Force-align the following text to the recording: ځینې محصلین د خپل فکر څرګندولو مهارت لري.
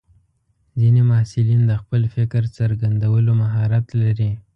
ځینې 0.79 1.01
محصلین 1.09 1.61
د 1.67 1.71
خپل 1.81 2.01
فکر 2.15 2.41
څرګندولو 2.57 3.31
مهارت 3.41 3.85
لري. 4.01 4.31